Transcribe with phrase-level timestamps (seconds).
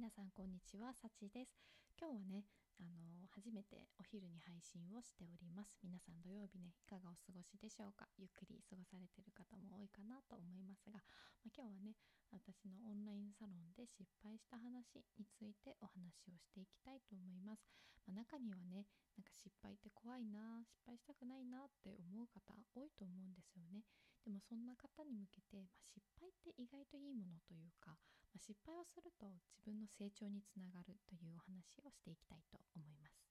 [0.00, 1.60] 皆さんこんにちは、さちです。
[1.92, 2.48] 今日はね、
[2.80, 5.76] あの初めてお昼に配信をしております。
[5.84, 8.08] 皆さん土曜日ね、いかがお過ごしでしょうか？
[8.16, 11.04] ゆっくり過ごされてる方も多いかなと思いますが、
[11.44, 12.00] まあ、今日はね、
[12.32, 17.60] 私のオンラインサロンで失敗した話についてお話をしていきたいと思います。
[18.08, 18.88] まあ、中にはね、
[19.20, 23.84] なんか失敗って怖いな、失敗したくないなって思う方多いと思うんですよね。
[24.24, 25.60] でもそんな方に向けて、
[25.92, 28.00] まあ、失敗って意外といいものというか、
[28.32, 33.30] ま、失敗をすると自分の成長につながるというお話をしていきたいと思います。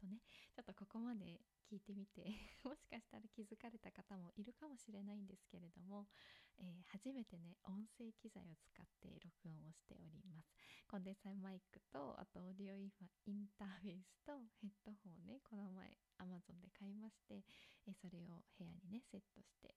[0.00, 0.24] とね
[0.56, 2.24] ちょっとここまで聞いてみて
[2.64, 6.08] もしかしたら気づかれた方もいるかもしれないんですけれども、
[6.58, 10.56] えー、初めてね音声機材を使って録音をしております
[10.88, 12.90] コンデンサーマイクとあとオーディオイン
[13.56, 17.44] ターフェースとヘッドホンをねこの前 Amazon で買いまして、
[17.86, 19.76] えー、それを部屋にねセットして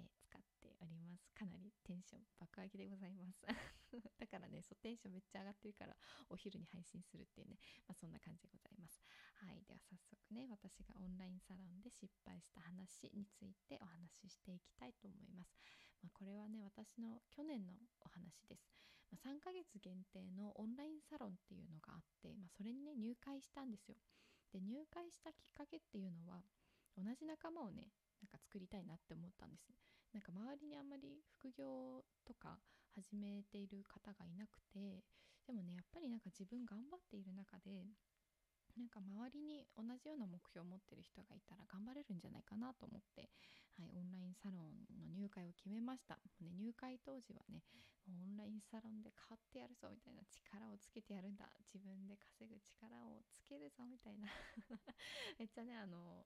[0.00, 3.44] えー、使っておりますかなりテンション爆上げでございます。
[4.18, 5.96] だからねそうテンションめっちゃ上がってるから
[6.28, 9.04] お昼に配信するっていうね、まあ、そんな感じでございます。
[9.36, 15.56] はいでは早速ね私がオンラインサロンで失敗した話についてお話ししていきたいと思います、
[16.02, 18.68] まあ、これはね私の去年のお話です、
[19.10, 23.96] まあ、3ヶ月限定のオンラインサロンっていうのがあって、まあ、それにね入会したんですよ。
[24.52, 26.42] で入会したきっかけっていうのは
[26.96, 29.70] 同じ仲間をねなんか作りたいなって思ったんです。
[30.12, 32.58] なんか周りにあんまり副業とか
[32.94, 35.04] 始めている方がいなくて
[35.46, 37.86] でもねやっぱりなんか自分頑張っている中で
[38.78, 43.26] なんか周りに同じような目標を持ってる人がいたら頑張れるんじゃないかなと思って、
[43.74, 46.18] はい、オンラインサロンの入会を決めました。
[46.38, 47.66] ね、入会当時はね、
[48.06, 51.50] オンラインサロンで買ってやるぞみたいな力をつけてやるんだ。
[51.66, 54.30] 自分で稼ぐ力をつけるぞみたいな
[55.38, 56.24] めっちゃね、あの、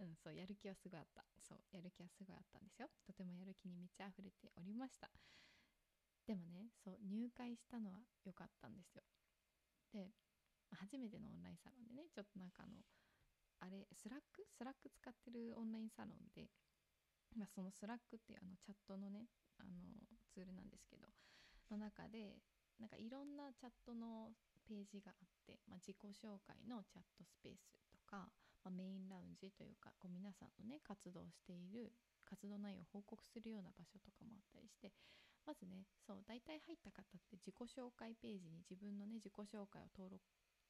[0.00, 1.24] うんそうやる気はすごいあった。
[1.40, 2.88] そうやる気はすごいあったんですよ。
[3.06, 5.08] とてもやる気に満ち溢れておりました。
[6.26, 9.02] でもねそう入会したのは良かったんですよ。
[9.92, 10.10] で
[10.74, 12.82] 初めてのオンラインサロンでねちょっとなんかあの
[13.60, 14.44] あれスラック？
[14.52, 16.50] スラック使ってるオンラインサロンで、
[17.38, 19.70] まあ、そのスラックっていうあのチャットのねあの
[20.28, 21.08] ツールなんですけど
[21.70, 22.36] の中で
[22.78, 24.34] なんかいろんなチャットの
[24.68, 28.28] ページがあって、まあ、自己紹介のチャットスペースとか、
[28.66, 31.94] まあ、メインラウンジというかこう皆さんのね活動している
[32.26, 34.90] 活動内容を報告するような場所とかもあったりして
[35.46, 40.18] まずねそう大体入った方って自己紹介ページに自分のね自己紹介を登録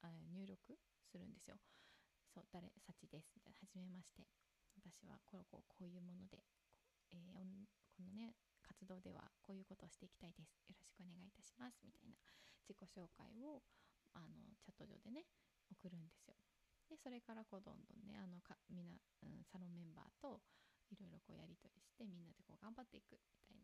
[0.05, 0.77] あ入力
[1.09, 1.57] するんですよ。
[2.29, 4.29] そう誰幸ですみたいな初めまして。
[4.77, 6.37] 私はここうこういうもので、
[7.09, 10.61] えー、このね活動ではこういうことをしていきたいです。
[10.69, 11.81] よろしくお願いいたします。
[11.81, 12.13] みたいな
[12.61, 13.65] 自己紹介を
[14.13, 15.25] あのチャット上でね
[15.71, 16.16] 送るんです
[17.07, 20.43] それからこうどんどんねあのかみんな、うん、サロンメンバーと
[20.91, 23.63] いろいろこうやり取りしてみんなでこう頑張っていくみたい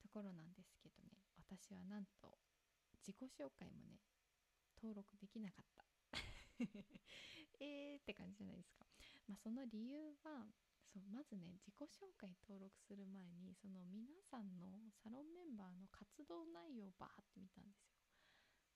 [0.00, 1.20] ところなんですけどね。
[1.36, 2.32] 私はなんと
[3.04, 4.00] 自己紹介もね
[4.80, 5.84] 登録できなかった。
[7.60, 8.88] えーって感じじゃないですか。
[9.28, 10.48] まあ、その理由は
[10.80, 18.00] そうまずね自己紹介登録する前にその皆さんのサロンメンバーの活動内容をバーって見たんですよ。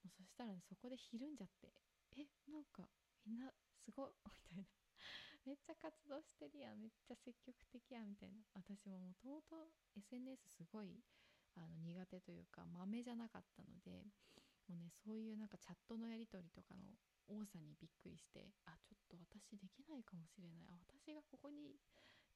[0.04, 1.72] もうそしたら、ね、そこでひるんじゃって
[2.20, 2.84] えなんか
[3.26, 3.52] みんな
[3.84, 4.66] すごい みたいな。
[5.44, 8.42] めっちゃ活動してるやんめっちゃ積極的やんみたいな。
[8.54, 11.02] 私ももともと SNS すごい
[11.54, 14.06] あの苦手というか豆じゃなかったので
[14.68, 16.96] もうねそういうなんかチャットのやり取りとかの
[17.26, 20.66] 多さにびっくりしてあちょっと私できないかもしれない。
[20.68, 21.76] あ私がここに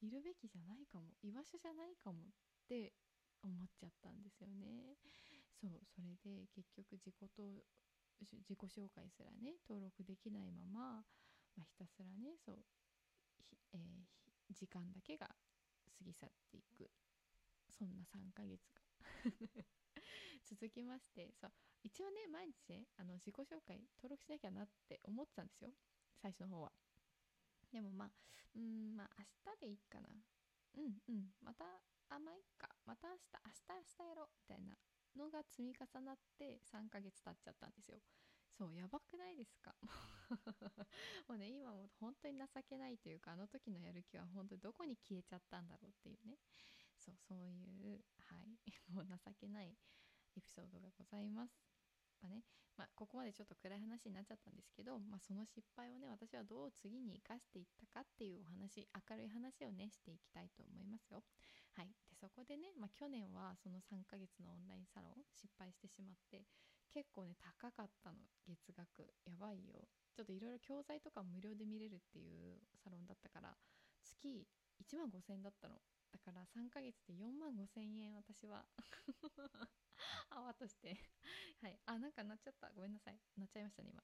[0.01, 2.31] いるべきじゃないかも居場所じゃないかもっ
[2.67, 2.93] て
[3.41, 4.97] 思っちゃったんですよね。
[5.59, 7.15] そうそれで結局自己
[8.25, 11.03] 自己紹介すらね登録できないまま、
[11.55, 12.57] まあ、ひたすらねそう、
[13.73, 16.89] えー、時間だけが過ぎ去っていく。
[17.77, 18.81] そんな3ヶ月が。
[20.45, 21.51] 続きましてそう
[21.83, 25.73] 一応ね毎日ねあの自己紹介登録しなきゃなって思ってたんですよ。
[26.21, 26.71] 最初の方は。
[27.71, 28.11] でもまあ
[28.55, 30.09] うんまあ明日でいいかな。
[30.77, 31.65] うんうんまた
[32.09, 32.69] あまあいっか。
[32.85, 34.29] また明日明日明日やろう。
[34.35, 34.77] みたいな。
[35.17, 38.01] のが積み重なって3ヶ月経っちゃったんですよ。
[38.49, 39.75] そうやばくないですか？
[41.27, 46.37] もうね今も本当に情けないというかあの時のやる気は本当にどこに消えちゃったんだろうっていうね。
[46.97, 48.59] そうそういうはい。
[48.93, 49.77] もう情けない
[50.35, 51.66] エピソードがございます。
[52.21, 52.43] まあね
[52.77, 61.25] まあ、ここまでちょっと暗い話になっちゃったんですけど、まあ、その失敗をね私はどう次に生かしていったかっていうお話明るい話をねしていきたいと思いますよ。
[61.73, 66.45] はい、でそこでね、まあ、去年はその3ヶ月のオンラインサロン失敗してしまって
[66.93, 69.09] 結構ね高かったの月額。
[69.25, 69.89] やばいよ。
[70.13, 73.53] ちょっといろいろ教材とか無料で見れるっていうサロンだったから
[74.05, 74.45] 月
[74.81, 75.81] 1万5000円だったの。
[76.13, 78.65] だから3ヶ月で4万5000円私は。
[80.29, 80.97] 泡として。
[81.61, 81.79] はい。
[81.85, 82.71] あなんか鳴っちゃった。
[82.71, 83.19] ごめんなさい。
[83.37, 84.03] 鳴っちゃいましたね今、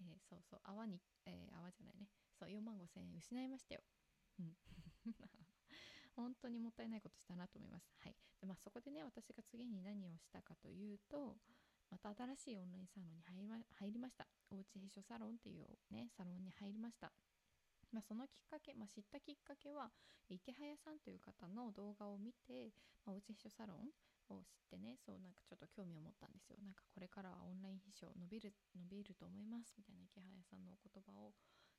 [0.00, 0.60] えー、そうそう。
[0.64, 2.08] 泡に、えー、泡じゃないね。
[2.38, 3.82] そう4万5千円失いましたよ。
[4.38, 4.56] うん。
[6.14, 7.94] 本当にもったいないことしたなと思います。
[7.98, 8.16] はい。
[8.40, 11.38] でまあ、そこでね私が次に何をしたかというと
[11.90, 14.26] また新しいオンラインサロンに入りました。
[14.50, 17.12] おうち秘書サロンっていうねサロンに入りました。
[17.92, 19.92] まあ、そのきっかけ、まあ、知ったきっかけは
[20.28, 22.72] 池早さんという方の動画を見て、
[23.04, 23.90] まあ、おうち秘書サロン
[24.34, 26.58] を知ってねそうなんかちょっと興味を持ったんですよ。
[26.62, 31.34] なんかこれからはオンライン秘書伸びる伸びると思いますみたいな池早さんのお言葉を、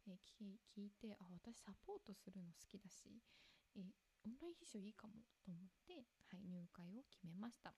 [0.08, 3.22] えー、聞いてあ私サポートするの好きだし、
[3.76, 3.94] えー、
[4.26, 7.74] オンライン秘書いいかもと思って、はい、入会を決めました。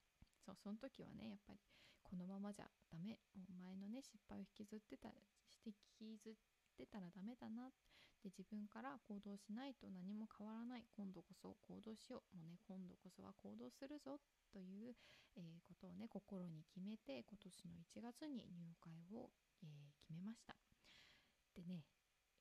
[0.45, 1.59] そうその時はねやっぱり
[2.03, 3.17] このままじゃダメ。
[3.33, 5.09] もう前のね失敗を引きずってた
[5.49, 6.33] して引きずっ
[6.77, 7.71] てたらダメだな。
[8.25, 12.41] で自分から行動しないと何も変わらない今度こそ行動しよう。
[12.41, 14.17] もうね今度こそは行動するぞ
[14.49, 14.97] という、
[15.37, 19.29] えー、ことをね心に決めて今年の1月に入会を、
[19.61, 20.57] えー、決めました。
[21.53, 21.85] でね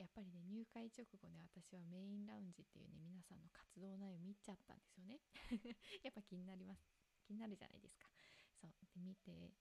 [0.01, 5.21] やっぱりね入会直後ね私はメインラウンジっていうね皆さんの活動内容見ちゃったんですよね。
[6.01, 6.89] やっぱ気になります。
[7.29, 8.09] 気になるじゃないですか。
[8.57, 8.73] そう。
[8.89, 9.53] で見て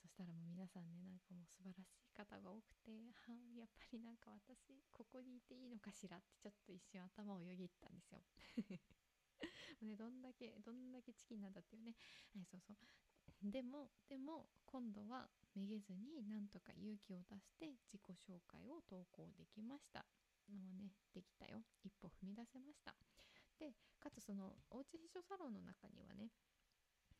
[0.00, 2.90] そしたらもう皆さんねなんかもう素晴らしい方が多くて
[3.28, 8.24] はやっぱりなんか私ここにいていいのかしらってちょっと一瞬頭をよぎったんですよ。
[9.80, 11.96] ね、どんだけどんだけチキンなんだっていうね、
[12.34, 12.76] はい、そうそう。
[13.42, 20.04] でもでも今度はめげずになんとか勇気を出して自己紹介を投稿できました。
[20.48, 21.64] もうねできたよ。
[21.82, 22.94] 一歩踏み出せました。
[23.58, 26.30] でかつそのおうち秘書サロンの中にはね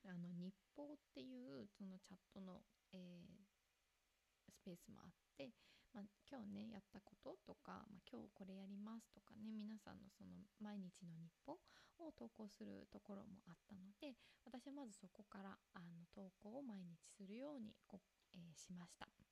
[0.04, 2.62] あの日報っていうそのチャットの、
[2.92, 5.50] えー、スペースもあって、
[5.92, 11.60] まあ、今日ねやったこととか、まあ、今日これやりますとかね皆さんのその毎日の日報
[12.00, 18.00] を投稿するところもあったので私はまずそこからあの投稿を毎日するようにこ
[18.34, 19.29] えー、しました。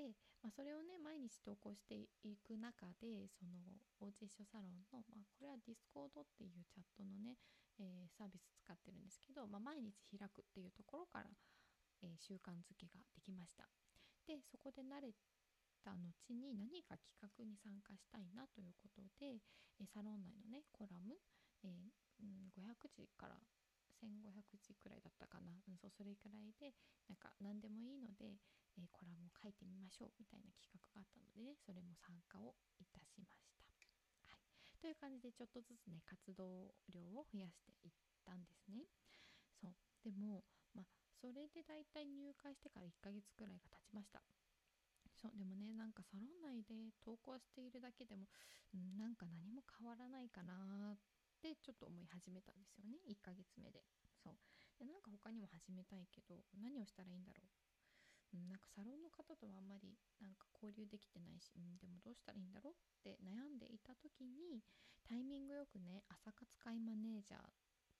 [0.00, 3.60] で、まあ、それをね毎日投稿していく中でその
[4.00, 7.36] おうち一緒サロンの、まあ、これはディスコードっていうチャットのね、
[7.76, 11.28] えー、サービス使ってるんですけど、まあ、毎日開くっていうところから、
[12.00, 13.68] えー、習慣づけができました。
[14.24, 15.12] でそこで慣れ
[15.84, 19.36] た後に何か企画に参加したいなということで、
[19.80, 21.16] えサロン内のねコラム、
[21.64, 23.36] えー、うん、500字から
[24.00, 26.72] 1500字くらいだったかな、うん、そうそれくらいで
[27.08, 28.36] なんか何でもいいので、
[29.40, 33.48] 書いてみましょうみたいな企画があったのでねそれも参加をいたしました。
[34.28, 34.44] はい、
[34.78, 37.92] という感じでちょっとずつね活動量を増やしていっ
[38.24, 38.84] たんですね。
[39.56, 39.74] そう。
[40.04, 40.44] でも
[40.76, 40.88] まあ
[41.20, 44.20] それでだいたい入会してから1ヶ月くらいが経ちました。
[45.16, 45.36] そう。
[45.36, 48.28] でもねなんかサロン内で投稿しているだけでも、
[48.72, 51.00] うん、なんか何も変わらないかなっ
[51.40, 53.00] てちょっと思い始めたんですよね。
[53.08, 53.84] 1ヶ月目で。
[54.20, 54.36] そう。
[54.80, 57.48] でなんか他にも始めたいけど何をしたらいいんだろう、
[58.36, 64.62] なんかサロンの方とはあんまりなんか交流できてないし、うん、でもどうしたらいいんだろうって悩んでいた時に
[65.02, 67.50] タイミングよくね朝活会マネージャーっ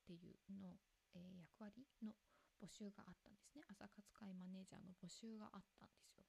[0.06, 0.78] ていうの、
[1.14, 2.14] えー、役割の
[2.60, 3.64] 募集があったんですね。
[3.72, 6.28] 朝活会マネージャーの募集があったんですよ。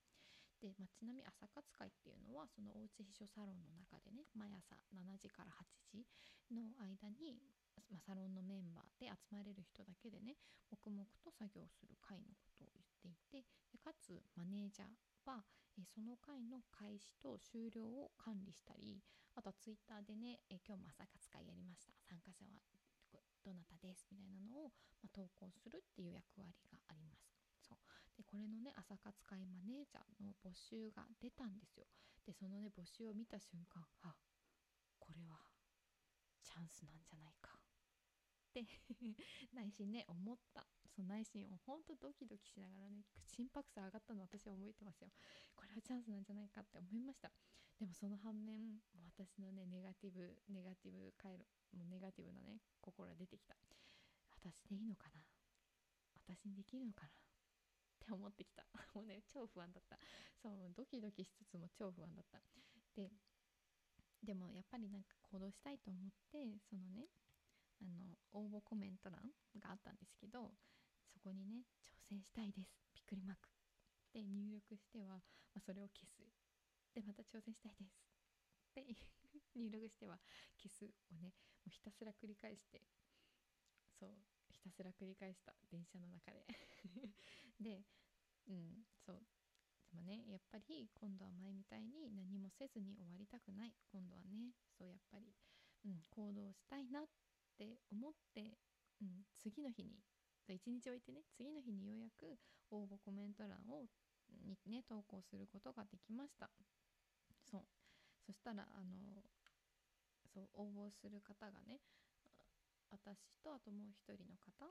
[0.62, 6.06] で、まあ、ちなみに朝活会っていうのはそのおうち秘書サロンの中でね毎朝7時から8時
[6.54, 7.42] の間に、
[7.90, 10.38] まあ、サロンのメンバーで集まれる人だけでね
[10.70, 12.70] 黙々と作業する会のことを
[13.04, 14.88] 言っていてかつマネージャー
[15.26, 15.44] は、
[15.78, 19.02] えその会の開始と終了を管理したり
[19.36, 22.62] あとはツイッターでね、え今日も朝活会やりました参加者は
[23.44, 24.72] どなたですみたいなのを、
[25.02, 27.34] ま、投稿するっていう役割があります。
[27.60, 27.78] そう。
[28.16, 31.88] でこれのね朝活会マネージャーの募集が出たんですよ。
[32.26, 34.14] でそのね募集を見た瞬間あ
[35.00, 35.42] これは
[36.44, 37.51] チャンスなんじゃないか。
[38.52, 38.68] って
[39.56, 40.68] 内心ね思った。
[40.92, 45.10] そう内心をほんとドキドキしながらね心拍数上がったの私は覚えてますよ。
[45.56, 47.32] これはチャンスなんじゃないかって思いました。
[47.80, 48.84] でもその反面
[49.16, 53.56] 私のねネガティブネガティブ回路もうネガティブなね心が出てきた。
[54.36, 55.24] 私でいいのかな？
[56.28, 57.08] 私にできるのかな？
[57.08, 57.14] っ
[58.00, 58.66] て思ってきた。
[58.94, 59.98] もうね超不安だった。
[60.42, 62.42] そうドキドキしつつも超不安だった。
[62.96, 63.10] で
[64.22, 67.08] でもやっぱりなんか行動したいと思ってそのね
[68.72, 69.20] コメント欄
[69.60, 70.56] があったんですけど
[71.12, 73.52] そこにね挑戦したいですびっくりマーク。
[74.16, 75.20] で入力しては、
[75.52, 76.24] まあ、それを消す。
[76.96, 78.00] でまた挑戦したいです。
[78.72, 78.96] で
[79.60, 80.16] 入力しては
[80.56, 81.36] 消すをね
[81.68, 82.80] もうひたすら繰り返して。
[84.00, 84.16] そう
[84.48, 85.52] ひたすら繰り返した。
[85.68, 86.48] 電車の中で。
[87.60, 87.84] で
[88.48, 89.28] うんそう。
[89.92, 93.76] でもねやっぱり今度は前みたいに何もせずに終わりたくない。
[93.92, 95.36] 今度はねそうやっぱり、
[95.84, 97.08] うん、行動したいなっ
[97.66, 98.58] って思って、
[99.02, 100.02] うん、次の日に
[100.50, 102.40] 1日置いてね次の日にようやく
[102.72, 103.86] 応募コメント欄を
[104.44, 106.50] にね投稿することができました。
[107.44, 107.62] そう。
[108.26, 109.24] そしたらあの
[110.34, 111.82] そう応募する方がね
[112.90, 114.66] 私とあともう一人の方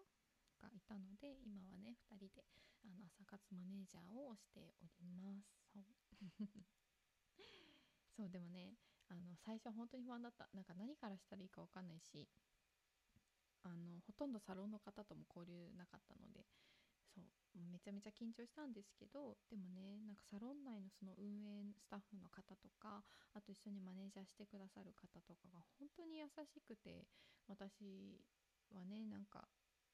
[0.61, 2.44] がいたので今はね2人で
[2.85, 5.47] あの朝活マネージャーをしております。
[5.73, 5.85] そう。
[8.16, 8.76] そうでもね
[9.09, 10.49] あの最初は本当に不安だった。
[10.52, 12.28] なんか何からしたらいいか分かんないし
[13.64, 16.47] あのほとんどサロンの方とも交流なかったので
[17.11, 17.25] そう
[17.71, 23.02] めちゃめちゃ緊張したんですけどでもねなんかサロン内のその運営スタッフの方とか
[23.35, 27.05] あと一緒にマネージャーしてくださる方とかが本当に優しくて
[27.49, 28.23] 私
[28.71, 29.50] はねなんか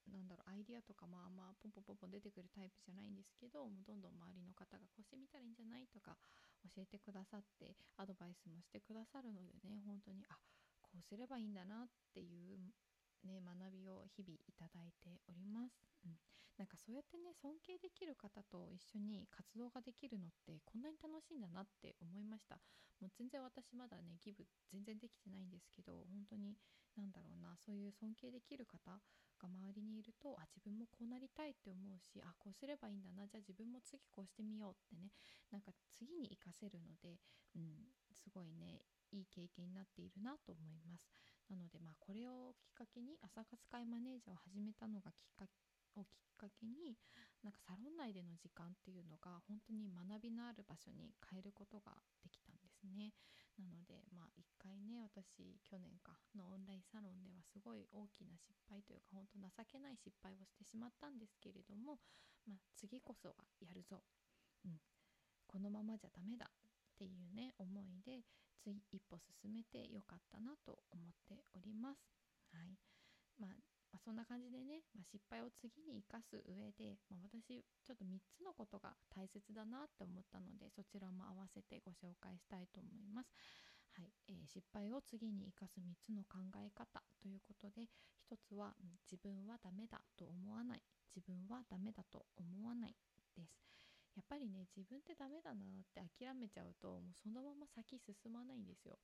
[0.06, 6.14] なんだろうアイディアとかもあんまポンポンポンポン出てくるタイプじゃないんですけどもうどんどん周りの方がこうしてみたらいいんじゃないとか
[6.62, 10.38] 教えてくださってアドバイスもしてくださるのでね本当にあ
[10.78, 12.58] こうすればいいんだなっていう
[13.24, 15.86] ね学びを日々いただいております。
[16.04, 16.16] うん、
[16.58, 22.58] なんかそうやってね尊敬できる方と一緒に活動ができるのってこんなに楽しいんだなって思いました。
[23.00, 26.56] もう全然私まだねギブ全然できてないんですけど本当に
[26.96, 35.12] なんだろうなそういう尊敬できる方が周りにいるとあ自分もこうなりたいって思うしあこうすればいいんだなじゃあ自分も次こうしてみようってね
[35.52, 37.20] なんか次に活かせるので、
[37.54, 38.80] うん、すごいね
[39.12, 41.04] いい経験になっているなと思います。
[41.50, 45.54] なのでまあこれをきっかけに朝活会マネージャーを始めたのがきっかけ
[45.94, 46.98] をきっかけに
[47.42, 53.14] なんかサロン内での時間っていうのが本当に学びのある場所に変えることができたんですね。
[53.56, 61.96] なのでまあ一回ね私去年かのオンラインサロンではすごい大きな失敗というか本当情けない失敗をしてしまったんですけれども、
[62.44, 63.34] まあ、次こそは
[63.64, 64.02] やるぞ、
[64.64, 64.76] うん、
[65.46, 66.50] このままじゃダメだ。
[66.96, 68.24] っていうね思いで
[68.64, 72.00] 次一歩進めてよかったなと思っております。
[72.56, 72.72] はい
[73.36, 83.28] まあまあ、そんな感じでね、まあ、失敗を次に生かす上で、まあ、私ちょっと3つのことが大切だなって思ったのでそちらも合わせてご紹介したいと思います。
[83.92, 87.88] はいえー、失敗を次に生かす3つの考え方ということで
[88.28, 88.74] 1つは
[89.10, 90.82] 自分はダメだと思わない
[91.14, 92.96] 自分はダメだと思わない
[93.34, 93.85] です。
[94.16, 98.98] やっぱりね自分ってダメだなって諦めちゃうともうそのまま先進まないんですよ。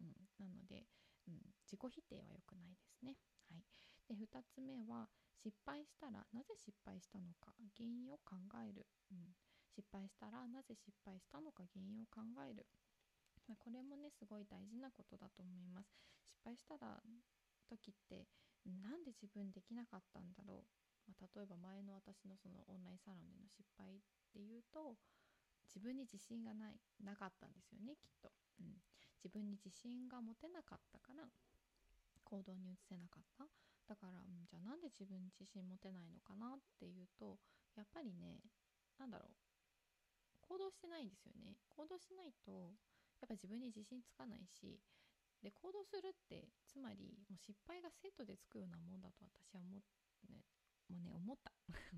[0.00, 0.88] うん、なので、
[1.28, 3.14] うん、自己否定は良くないですね。
[3.52, 3.62] はい、
[4.08, 9.36] で2つ目は失敗したらなぜ失敗したのか原因を考える、うん、
[9.68, 12.66] 失敗したらなぜ失敗したのか原因を考える、
[13.46, 15.92] ま、これもねすごい大事なことだと思います。
[16.24, 17.04] 失敗したら
[17.68, 18.26] 時って
[18.64, 24.00] なんで自分できなかったんだろう、まあ、例えば前の私のそのオンラインサロンでの失敗っ
[24.32, 24.96] ていうと
[25.68, 28.78] 自分に自信がないなかったんですよねきっと、うん、
[29.20, 31.28] 自分に自信が持てなかったから
[32.24, 33.44] 行動に移せなかった。
[33.84, 37.36] だから、うん、じゃあなんで自分に自信持てないのかなっていうと
[37.76, 38.40] やっぱりね
[38.98, 39.36] 何だろう。
[40.40, 41.56] 行動してないんですよね。
[41.68, 42.72] 行動しないと
[43.20, 44.80] やっぱ自分に自信つかないし
[45.44, 49.76] で行動するってつまりもう失敗がセットでつくようなもんだと私は思,、
[50.28, 50.40] ね、
[50.88, 51.52] もうね思った。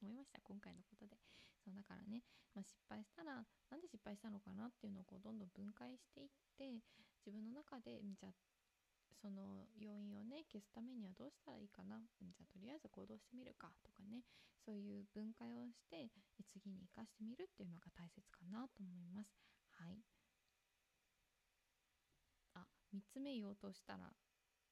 [0.00, 1.18] 思いました今回のことで。
[1.64, 2.22] そうだからね、
[2.54, 6.80] まあ、失敗したらなんで失敗したのかなっていうのをこうどんどん分解していって
[7.26, 8.32] 自分の中でじゃ
[9.20, 12.00] その要因をね消すためにはどうしたらいいかな。
[12.20, 14.22] じゃとりあえず行動してみるかとかね。
[14.64, 16.10] そういう分解をして
[16.52, 19.32] 次に生かしてみるっていうのが大切かなと思います。
[19.72, 20.04] はい。
[22.54, 24.12] あ3つ目言おうとしたら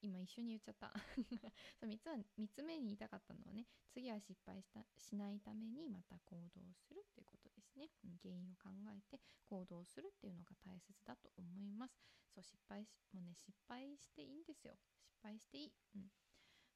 [0.03, 0.93] 今一緒に言っちゃった。
[1.81, 7.88] そう 3, つは3つ目に言いたかったのはね次は失敗したしないためにまた行動するっていうことですね。
[8.23, 11.99] 原因を考えて行動するっていうのが大切だと思います。
[12.35, 14.76] そう失敗しもうね失敗していいんですよ。
[15.05, 16.11] 失敗していい、うん、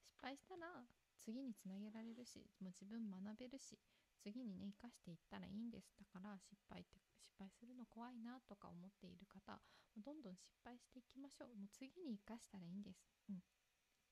[0.02, 0.86] 失敗したら
[1.18, 3.78] 次につなげられるしもう自分学べるし
[4.22, 5.92] 次にね生かしていったらいいんです。
[5.98, 9.60] だから失敗って失敗するの怖いなとか思っている方
[9.98, 11.56] どんどん失敗していきましょう。
[11.56, 13.02] もう次に生かしたらいいんです。
[13.28, 13.42] うん。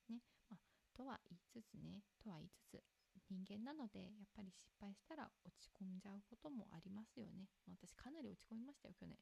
[0.08, 0.20] ね。
[0.50, 0.60] まあ、
[0.96, 2.02] とは言いつつね。
[2.18, 2.82] とは言いつつ
[3.30, 7.48] 人間なのでやっぱり失敗したら落ち込んじゃうこともありますよね。
[7.68, 9.16] 私かなり落ち込みましたよ去年。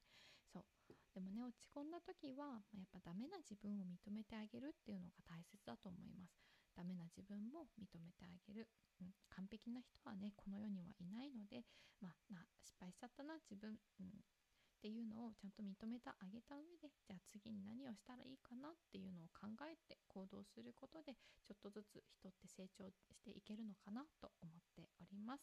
[0.53, 0.65] そう。
[1.13, 6.46] でもね落ち込んだ時はやっぱダメな自分を認めてあげるっていうのが大切だと思います。
[6.77, 8.69] ダメな自分も認めてあげる、
[9.01, 11.65] うん、完璧な人はねこの世にはいないので
[12.05, 21.17] まあな失敗しちゃったな自分、うん、っていうのをちゃんと認めてあげた上でじゃあ次に何をしたらいいかなっていうのを考えて行動することで
[21.49, 25.43] ちょっとずつ人って成長していけるのかなと思っております。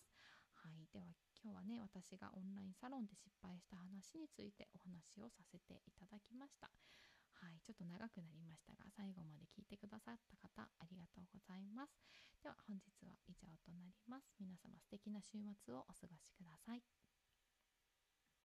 [0.64, 1.12] はい、では
[1.44, 6.72] 今日はね私がオンラインサロンで失敗した話についてお話をさせていただきました。
[7.44, 11.92] はいちょっと長くなりましたが最後まで聞いてくださった方ありがとうございます。
[12.40, 14.32] では本日は以上となります。
[14.40, 15.36] 皆様素敵な週
[15.68, 17.03] 末をお過ごしください。